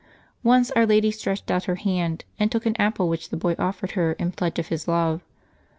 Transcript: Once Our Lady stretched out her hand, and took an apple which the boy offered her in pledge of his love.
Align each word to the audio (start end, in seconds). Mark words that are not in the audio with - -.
Once 0.41 0.71
Our 0.71 0.87
Lady 0.87 1.11
stretched 1.11 1.51
out 1.51 1.65
her 1.65 1.75
hand, 1.75 2.25
and 2.39 2.51
took 2.51 2.65
an 2.65 2.75
apple 2.79 3.07
which 3.07 3.29
the 3.29 3.37
boy 3.37 3.53
offered 3.59 3.91
her 3.91 4.13
in 4.13 4.31
pledge 4.31 4.57
of 4.57 4.69
his 4.69 4.87
love. 4.87 5.21